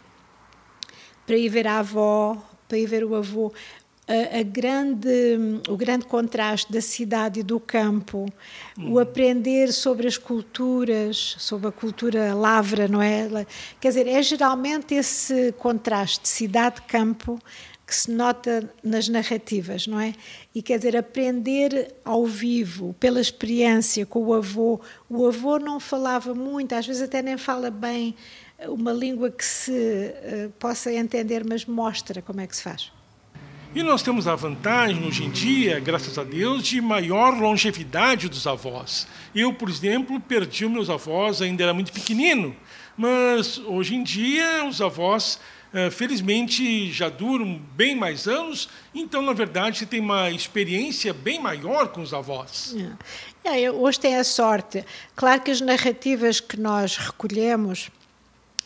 para 1.25 1.37
ir 1.37 1.49
ver 1.49 1.65
a 1.65 1.79
avó, 1.79 2.37
para 2.71 2.77
ir 2.77 2.85
ver 2.85 3.03
o 3.03 3.13
avô. 3.15 3.51
A, 4.07 4.39
a, 4.39 4.43
grande, 4.43 5.09
o 5.67 5.75
grande 5.75 6.05
contraste 6.05 6.71
da 6.71 6.81
cidade 6.81 7.41
e 7.41 7.43
do 7.43 7.59
campo, 7.59 8.25
uhum. 8.77 8.93
o 8.93 8.99
aprender 8.99 9.71
sobre 9.73 10.07
as 10.07 10.17
culturas, 10.17 11.35
sobre 11.37 11.67
a 11.67 11.71
cultura 11.71 12.33
lavra, 12.33 12.87
não 12.87 13.01
é? 13.01 13.27
Quer 13.79 13.89
dizer, 13.89 14.07
é 14.07 14.23
geralmente 14.23 14.95
esse 14.95 15.51
contraste 15.53 16.27
cidade-campo 16.27 17.39
que 17.85 17.95
se 17.95 18.09
nota 18.09 18.73
nas 18.81 19.09
narrativas, 19.09 19.85
não 19.85 19.99
é? 19.99 20.13
E 20.55 20.61
quer 20.61 20.77
dizer, 20.77 20.95
aprender 20.95 21.93
ao 22.05 22.25
vivo, 22.25 22.95
pela 22.99 23.19
experiência 23.19 24.05
com 24.05 24.23
o 24.23 24.33
avô. 24.33 24.79
O 25.09 25.27
avô 25.27 25.59
não 25.59 25.77
falava 25.77 26.33
muito, 26.33 26.73
às 26.73 26.87
vezes 26.87 27.01
até 27.01 27.21
nem 27.21 27.37
fala 27.37 27.69
bem 27.69 28.15
uma 28.67 28.91
língua 28.91 29.29
que 29.31 29.43
se 29.43 29.71
uh, 29.71 30.49
possa 30.59 30.91
entender, 30.93 31.43
mas 31.47 31.65
mostra 31.65 32.21
como 32.21 32.41
é 32.41 32.47
que 32.47 32.55
se 32.55 32.63
faz. 32.63 32.91
E 33.73 33.81
nós 33.81 34.03
temos 34.03 34.27
a 34.27 34.35
vantagem, 34.35 35.07
hoje 35.07 35.23
em 35.23 35.29
dia, 35.29 35.79
graças 35.79 36.17
a 36.17 36.25
Deus, 36.25 36.61
de 36.63 36.81
maior 36.81 37.39
longevidade 37.39 38.27
dos 38.27 38.45
avós. 38.45 39.07
Eu, 39.33 39.53
por 39.53 39.69
exemplo, 39.69 40.19
perdi 40.19 40.67
meus 40.67 40.89
avós, 40.89 41.41
ainda 41.41 41.63
era 41.63 41.73
muito 41.73 41.93
pequenino, 41.93 42.53
mas 42.97 43.59
hoje 43.59 43.95
em 43.95 44.03
dia 44.03 44.65
os 44.65 44.81
avós, 44.81 45.39
eh, 45.73 45.89
felizmente, 45.89 46.91
já 46.91 47.07
duram 47.07 47.61
bem 47.73 47.95
mais 47.95 48.27
anos, 48.27 48.67
então, 48.93 49.21
na 49.21 49.31
verdade, 49.31 49.77
você 49.77 49.85
tem 49.85 50.01
uma 50.01 50.29
experiência 50.29 51.13
bem 51.13 51.39
maior 51.39 51.87
com 51.87 52.01
os 52.01 52.13
avós. 52.13 52.75
É. 52.77 53.63
É, 53.63 53.71
hoje 53.71 53.99
tem 53.99 54.17
a 54.17 54.23
sorte. 54.23 54.85
Claro 55.15 55.41
que 55.41 55.49
as 55.49 55.61
narrativas 55.61 56.41
que 56.41 56.59
nós 56.59 56.97
recolhemos 56.97 57.89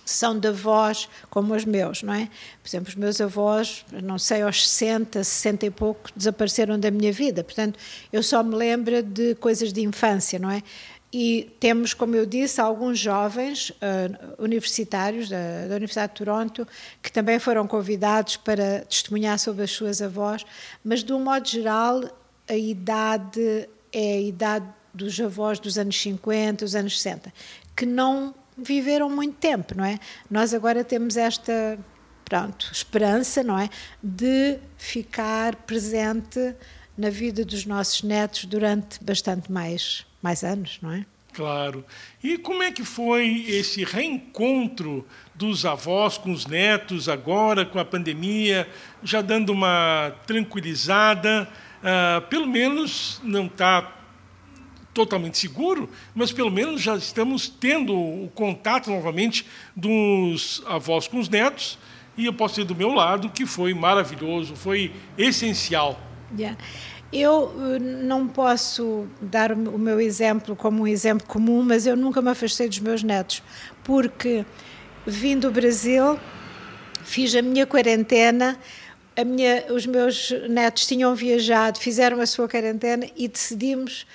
são 0.05 0.37
de 0.39 0.47
avós 0.47 1.09
como 1.29 1.55
os 1.55 1.65
meus, 1.65 2.03
não 2.03 2.13
é? 2.13 2.29
Por 2.61 2.69
exemplo, 2.69 2.89
os 2.89 2.95
meus 2.95 3.19
avós, 3.19 3.83
não 4.03 4.19
sei, 4.19 4.43
aos 4.43 4.69
60, 4.69 5.23
60 5.23 5.65
e 5.65 5.71
pouco, 5.71 6.09
desapareceram 6.15 6.79
da 6.79 6.91
minha 6.91 7.11
vida. 7.11 7.43
Portanto, 7.43 7.79
eu 8.13 8.21
só 8.21 8.43
me 8.43 8.55
lembro 8.55 9.01
de 9.01 9.33
coisas 9.35 9.73
de 9.73 9.81
infância, 9.81 10.37
não 10.37 10.51
é? 10.51 10.61
E 11.17 11.55
temos, 11.59 11.93
como 11.93 12.15
eu 12.15 12.25
disse, 12.25 12.59
alguns 12.59 12.99
jovens 12.99 13.69
uh, 13.69 14.35
universitários 14.37 15.29
da, 15.29 15.67
da, 15.67 15.75
Universidade 15.75 16.11
de 16.11 16.17
Toronto 16.17 16.67
que 17.01 17.09
também 17.09 17.39
foram 17.39 17.65
convidados 17.65 18.35
para 18.35 18.81
testemunhar 18.81 19.39
sobre 19.39 19.63
as 19.63 19.71
suas 19.71 20.01
avós, 20.01 20.45
mas 20.83 21.03
de 21.03 21.13
um 21.13 21.23
modo 21.23 21.47
geral, 21.47 22.01
a 22.49 22.55
idade 22.55 23.69
é 23.93 24.15
a 24.15 24.19
idade 24.19 24.65
dos 24.93 25.17
avós 25.19 25.57
dos 25.57 25.77
anos 25.77 25.99
50, 26.01 26.65
dos 26.65 26.75
anos 26.75 27.01
60, 27.01 27.33
que 27.75 27.85
não 27.85 28.35
viveram 28.57 29.09
muito 29.09 29.35
tempo, 29.35 29.75
não 29.75 29.85
é? 29.85 29.99
Nós 30.29 30.53
agora 30.53 30.83
temos 30.83 31.17
esta, 31.17 31.77
pronto, 32.23 32.69
esperança, 32.71 33.43
não 33.43 33.57
é, 33.57 33.69
de 34.01 34.57
ficar 34.77 35.55
presente 35.55 36.55
na 36.97 37.09
vida 37.09 37.43
dos 37.43 37.65
nossos 37.65 38.03
netos 38.03 38.45
durante 38.45 39.03
bastante 39.03 39.51
mais 39.51 40.05
mais 40.25 40.43
anos, 40.43 40.79
não 40.81 40.91
é? 40.91 41.05
Claro. 41.31 41.85
E 42.23 42.37
como 42.37 42.63
é 42.63 42.71
que 42.71 42.83
foi 42.83 43.45
esse 43.47 43.83
reencontro 43.83 45.05
dos 45.35 45.65
avós 45.65 46.17
com 46.17 46.31
os 46.31 46.47
netos 46.47 47.07
agora 47.07 47.65
com 47.65 47.77
a 47.77 47.85
pandemia, 47.85 48.67
já 49.03 49.21
dando 49.21 49.51
uma 49.51 50.15
tranquilizada? 50.25 51.47
Uh, 51.83 52.21
pelo 52.27 52.47
menos 52.47 53.21
não 53.23 53.45
está 53.45 53.81
totalmente 54.95 55.37
seguro, 55.37 55.89
mas 56.15 56.31
pelo 56.31 56.49
menos 56.49 56.81
já 56.81 56.95
estamos 56.95 57.49
tendo 57.49 57.93
o 57.93 58.31
contato 58.33 58.89
novamente 58.89 59.45
dos 59.75 60.63
avós 60.65 61.05
com 61.05 61.19
os 61.19 61.27
netos, 61.27 61.77
e 62.17 62.25
eu 62.25 62.33
posso 62.33 62.55
dizer 62.55 62.65
do 62.65 62.73
meu 62.73 62.93
lado 62.93 63.29
que 63.29 63.45
foi 63.45 63.73
maravilhoso, 63.73 64.55
foi 64.55 64.93
essencial. 65.17 65.99
Yeah. 66.35 66.57
Eu 67.11 67.53
eh, 67.75 67.79
não 67.79 68.25
posso 68.25 69.05
dar 69.21 69.51
o 69.51 69.77
meu 69.77 69.99
exemplo 69.99 70.55
como 70.55 70.83
um 70.83 70.87
exemplo 70.87 71.27
comum, 71.27 71.61
mas 71.61 71.85
eu 71.85 71.97
nunca 71.97 72.21
me 72.21 72.29
afastei 72.29 72.69
dos 72.69 72.79
meus 72.79 73.03
netos, 73.03 73.43
porque 73.83 74.45
vim 75.05 75.37
do 75.37 75.51
Brasil, 75.51 76.17
fiz 77.03 77.35
a 77.35 77.41
minha 77.41 77.65
quarentena, 77.65 78.57
a 79.15 79.25
minha, 79.25 79.65
os 79.73 79.85
meus 79.85 80.31
netos 80.49 80.87
tinham 80.87 81.13
viajado, 81.13 81.79
fizeram 81.79 82.21
a 82.21 82.25
sua 82.25 82.47
quarentena 82.47 83.07
e 83.15 83.27
decidimos 83.27 84.05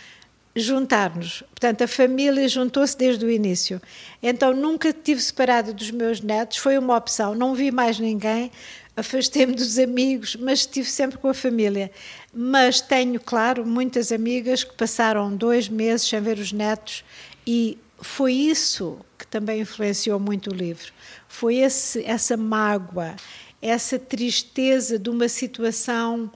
juntar-nos. 0.54 1.42
Portanto, 1.50 1.82
a 1.82 1.88
família 1.88 2.48
juntou-se 2.48 2.96
desde 2.96 3.24
o 3.24 3.30
início. 3.30 3.80
Então, 4.22 4.52
nunca 4.52 4.88
estive 4.88 5.20
separada 5.20 5.72
dos 5.72 5.90
meus 5.90 6.20
netos, 6.20 6.58
foi 6.58 6.76
uma 6.76 6.96
opção. 6.96 7.34
Não 7.34 7.54
vi 7.54 7.70
mais 7.70 7.98
ninguém, 7.98 8.50
afastei-me 8.96 9.54
dos 9.54 9.78
amigos, 9.78 10.36
mas 10.36 10.60
estive 10.60 10.88
sempre 10.88 11.18
com 11.18 11.28
a 11.28 11.34
família. 11.34 11.90
Mas 12.32 12.80
tenho, 12.80 13.20
claro, 13.20 13.64
muitas 13.66 14.12
amigas 14.12 14.64
que 14.64 14.74
passaram 14.74 15.34
dois 15.34 15.68
meses 15.68 16.08
sem 16.08 16.20
ver 16.20 16.38
os 16.38 16.52
netos 16.52 17.04
e 17.46 17.78
foi 18.02 18.32
isso 18.32 18.98
que 19.18 19.26
também 19.26 19.60
influenciou 19.60 20.18
muito 20.18 20.50
o 20.50 20.54
livro. 20.54 20.92
Foi 21.28 21.56
esse, 21.56 22.02
essa 22.04 22.36
mágoa, 22.36 23.14
essa 23.60 23.98
tristeza 23.98 24.98
de 24.98 25.10
uma 25.10 25.28
situação 25.28 26.30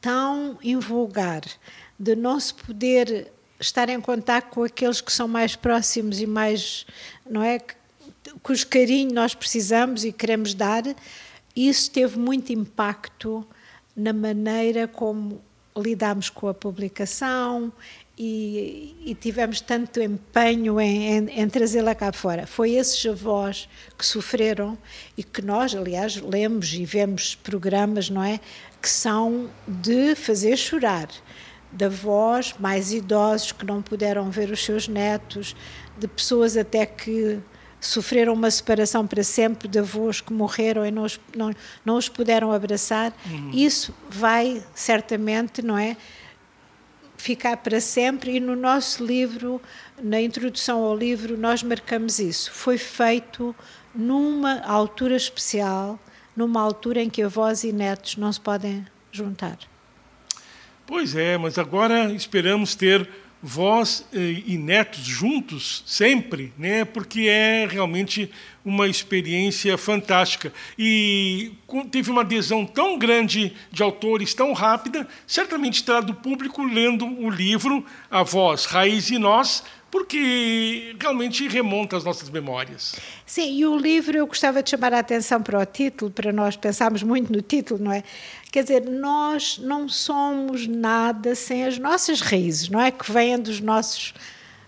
tão 0.00 0.58
invulgar, 0.62 1.42
de 1.98 2.16
não 2.16 2.38
se 2.38 2.52
poder 2.52 3.32
estar 3.64 3.88
em 3.88 4.00
contato 4.00 4.50
com 4.50 4.62
aqueles 4.62 5.00
que 5.00 5.12
são 5.12 5.26
mais 5.26 5.56
próximos 5.56 6.20
e 6.20 6.26
mais, 6.26 6.86
não 7.28 7.42
é, 7.42 7.58
cujo 8.42 8.66
carinho 8.66 9.12
nós 9.12 9.34
precisamos 9.34 10.04
e 10.04 10.12
queremos 10.12 10.54
dar, 10.54 10.82
isso 11.54 11.90
teve 11.90 12.18
muito 12.18 12.52
impacto 12.52 13.46
na 13.96 14.12
maneira 14.12 14.88
como 14.88 15.40
lidámos 15.76 16.28
com 16.30 16.48
a 16.48 16.54
publicação 16.54 17.72
e, 18.16 18.94
e 19.04 19.14
tivemos 19.14 19.60
tanto 19.60 20.00
empenho 20.00 20.80
em, 20.80 21.16
em, 21.16 21.40
em 21.40 21.48
trazê-la 21.48 21.94
cá 21.94 22.12
fora. 22.12 22.46
Foi 22.46 22.72
esses 22.72 23.04
avós 23.06 23.68
que 23.98 24.06
sofreram 24.06 24.78
e 25.16 25.24
que 25.24 25.42
nós, 25.42 25.74
aliás, 25.74 26.16
lemos 26.16 26.72
e 26.74 26.84
vemos 26.84 27.34
programas, 27.34 28.08
não 28.08 28.22
é? 28.22 28.38
Que 28.80 28.88
são 28.88 29.48
de 29.66 30.14
fazer 30.14 30.56
chorar 30.56 31.08
de 31.74 31.84
avós 31.84 32.54
mais 32.58 32.92
idosos 32.92 33.52
que 33.52 33.66
não 33.66 33.82
puderam 33.82 34.30
ver 34.30 34.50
os 34.50 34.64
seus 34.64 34.86
netos, 34.86 35.56
de 35.98 36.06
pessoas 36.06 36.56
até 36.56 36.86
que 36.86 37.40
sofreram 37.80 38.32
uma 38.32 38.50
separação 38.50 39.06
para 39.06 39.22
sempre, 39.22 39.68
de 39.68 39.78
avós 39.78 40.20
que 40.20 40.32
morreram 40.32 40.86
e 40.86 40.90
não 40.90 41.02
os, 41.02 41.20
não, 41.36 41.52
não 41.84 41.96
os 41.96 42.08
puderam 42.08 42.52
abraçar. 42.52 43.12
Uhum. 43.26 43.50
Isso 43.52 43.94
vai 44.08 44.64
certamente, 44.74 45.60
não 45.60 45.76
é? 45.76 45.96
Ficar 47.16 47.56
para 47.58 47.80
sempre, 47.80 48.36
e 48.36 48.40
no 48.40 48.54
nosso 48.54 49.04
livro, 49.04 49.60
na 50.02 50.20
introdução 50.20 50.82
ao 50.82 50.96
livro, 50.96 51.36
nós 51.38 51.62
marcamos 51.62 52.18
isso. 52.18 52.52
Foi 52.52 52.76
feito 52.78 53.54
numa 53.94 54.60
altura 54.60 55.16
especial, 55.16 55.98
numa 56.36 56.60
altura 56.60 57.02
em 57.02 57.08
que 57.08 57.22
avós 57.22 57.64
e 57.64 57.72
netos 57.72 58.16
não 58.16 58.32
se 58.32 58.40
podem 58.40 58.86
juntar. 59.10 59.58
Pois 60.86 61.16
é, 61.16 61.38
mas 61.38 61.58
agora 61.58 62.12
esperamos 62.12 62.74
ter 62.74 63.08
vós 63.42 64.06
eh, 64.12 64.42
e 64.46 64.56
netos 64.56 65.04
juntos 65.04 65.82
sempre, 65.86 66.52
né? 66.58 66.84
Porque 66.84 67.22
é 67.28 67.66
realmente 67.66 68.30
uma 68.64 68.88
experiência 68.88 69.76
fantástica 69.76 70.50
e 70.78 71.52
teve 71.90 72.10
uma 72.10 72.22
adesão 72.22 72.64
tão 72.64 72.98
grande 72.98 73.52
de 73.70 73.82
autores 73.82 74.32
tão 74.32 74.54
rápida, 74.54 75.06
certamente 75.26 75.84
terá 75.84 76.00
do 76.00 76.14
público 76.14 76.64
lendo 76.64 77.06
o 77.06 77.28
livro 77.28 77.84
A 78.10 78.22
Voz, 78.22 78.64
Raiz 78.64 79.10
e 79.10 79.18
Nós, 79.18 79.62
porque 79.94 80.96
realmente 80.98 81.46
remonta 81.46 81.96
às 81.96 82.02
nossas 82.02 82.28
memórias. 82.28 82.96
Sim, 83.24 83.58
e 83.58 83.64
o 83.64 83.78
livro 83.78 84.18
eu 84.18 84.26
gostava 84.26 84.60
de 84.60 84.70
chamar 84.70 84.92
a 84.92 84.98
atenção 84.98 85.40
para 85.40 85.56
o 85.56 85.64
título, 85.64 86.10
para 86.10 86.32
nós 86.32 86.56
pensarmos 86.56 87.04
muito 87.04 87.32
no 87.32 87.40
título, 87.40 87.84
não 87.84 87.92
é? 87.92 88.02
Quer 88.50 88.64
dizer, 88.64 88.90
nós 88.90 89.56
não 89.58 89.88
somos 89.88 90.66
nada 90.66 91.36
sem 91.36 91.64
as 91.64 91.78
nossas 91.78 92.20
raízes, 92.20 92.68
não 92.68 92.80
é? 92.80 92.90
Que 92.90 93.12
vêm 93.12 93.38
dos 93.38 93.60
nossos 93.60 94.12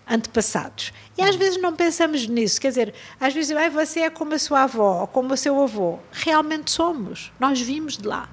antepassados. 0.09 0.93
E 1.19 1.23
às 1.23 1.35
vezes 1.35 1.61
não 1.61 1.75
pensamos 1.75 2.29
nisso, 2.29 2.61
quer 2.61 2.69
dizer, 2.69 2.95
às 3.19 3.35
vezes 3.35 3.51
ah, 3.51 3.69
você 3.69 4.03
é 4.03 4.11
como 4.11 4.33
a 4.33 4.39
sua 4.39 4.63
avó, 4.63 5.01
ou 5.01 5.07
como 5.09 5.35
o 5.35 5.37
seu 5.37 5.61
avô. 5.61 5.99
Realmente 6.13 6.71
somos, 6.71 7.33
nós 7.41 7.61
vimos 7.61 7.99
de 7.99 8.07
lá. 8.07 8.29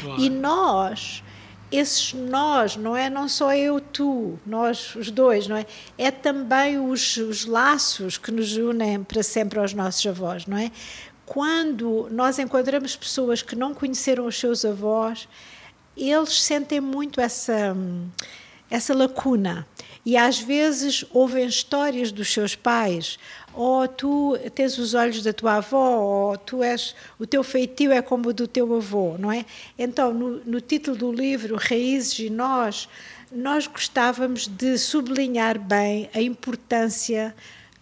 Claro. 0.00 0.22
E 0.22 0.30
nós 0.30 1.24
esses 1.70 2.12
nós, 2.12 2.76
não 2.76 2.96
é 2.96 3.10
não 3.10 3.28
só 3.28 3.54
eu, 3.54 3.80
tu, 3.80 4.38
nós 4.46 4.94
os 4.94 5.10
dois, 5.10 5.48
não 5.48 5.56
é? 5.56 5.66
É 5.98 6.10
também 6.10 6.78
os, 6.78 7.16
os 7.16 7.44
laços 7.44 8.16
que 8.16 8.30
nos 8.30 8.56
unem 8.56 9.02
para 9.02 9.22
sempre 9.22 9.58
aos 9.58 9.72
nossos 9.72 10.06
avós, 10.06 10.46
não 10.46 10.56
é? 10.56 10.70
Quando 11.24 12.08
nós 12.10 12.38
encontramos 12.38 12.94
pessoas 12.94 13.42
que 13.42 13.56
não 13.56 13.74
conheceram 13.74 14.26
os 14.26 14.38
seus 14.38 14.64
avós, 14.64 15.28
eles 15.96 16.40
sentem 16.42 16.80
muito 16.80 17.20
essa 17.20 17.76
essa 18.70 18.94
lacuna 18.94 19.66
e 20.04 20.16
às 20.16 20.38
vezes 20.38 21.04
ouvem 21.12 21.46
histórias 21.46 22.12
dos 22.12 22.32
seus 22.32 22.54
pais, 22.54 23.18
ou 23.56 23.88
tu 23.88 24.38
tens 24.54 24.76
os 24.76 24.92
olhos 24.92 25.22
da 25.22 25.32
tua 25.32 25.54
avó, 25.56 25.98
ou 25.98 26.36
tu 26.36 26.62
és, 26.62 26.94
o 27.18 27.26
teu 27.26 27.42
feitio 27.42 27.90
é 27.90 28.02
como 28.02 28.28
o 28.28 28.32
do 28.34 28.46
teu 28.46 28.76
avô, 28.76 29.16
não 29.18 29.32
é? 29.32 29.46
Então, 29.78 30.12
no, 30.12 30.44
no 30.44 30.60
título 30.60 30.96
do 30.96 31.10
livro, 31.10 31.56
Raízes 31.56 32.18
e 32.18 32.30
Nós, 32.30 32.86
nós 33.32 33.66
gostávamos 33.66 34.46
de 34.46 34.76
sublinhar 34.76 35.58
bem 35.58 36.10
a 36.14 36.20
importância 36.20 37.34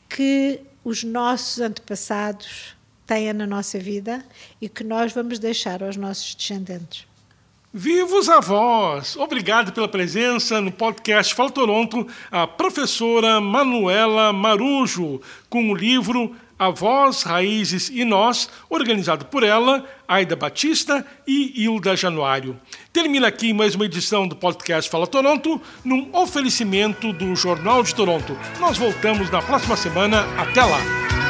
que 0.08 0.60
os 0.84 1.02
nossos 1.02 1.60
antepassados 1.60 2.76
têm 3.06 3.32
na 3.32 3.46
nossa 3.46 3.78
vida 3.78 4.24
e 4.60 4.68
que 4.68 4.84
nós 4.84 5.12
vamos 5.12 5.38
deixar 5.38 5.82
aos 5.82 5.96
nossos 5.96 6.34
descendentes. 6.34 7.06
Vivos 7.76 8.28
avós! 8.28 9.16
Obrigado 9.16 9.72
pela 9.72 9.88
presença 9.88 10.60
no 10.60 10.70
podcast 10.70 11.34
Fala 11.34 11.50
Toronto, 11.50 12.06
a 12.30 12.46
professora 12.46 13.40
Manuela 13.40 14.32
Marujo, 14.32 15.20
com 15.50 15.72
o 15.72 15.74
livro 15.74 16.36
A 16.56 16.70
Voz, 16.70 17.24
Raízes 17.24 17.90
e 17.92 18.04
Nós, 18.04 18.48
organizado 18.70 19.24
por 19.24 19.42
ela, 19.42 19.84
Aida 20.06 20.36
Batista 20.36 21.04
e 21.26 21.64
Hilda 21.64 21.96
Januário. 21.96 22.56
Termina 22.92 23.26
aqui 23.26 23.52
mais 23.52 23.74
uma 23.74 23.86
edição 23.86 24.28
do 24.28 24.36
podcast 24.36 24.88
Fala 24.88 25.08
Toronto, 25.08 25.60
num 25.84 26.10
oferecimento 26.12 27.12
do 27.12 27.34
Jornal 27.34 27.82
de 27.82 27.92
Toronto. 27.92 28.38
Nós 28.60 28.78
voltamos 28.78 29.28
na 29.32 29.42
próxima 29.42 29.76
semana. 29.76 30.24
Até 30.38 30.62
lá! 30.62 31.23